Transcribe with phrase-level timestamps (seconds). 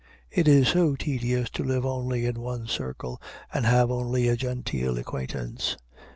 [0.31, 3.21] It is so tedious to live only in one circle
[3.53, 5.77] and have only a genteel acquaintance!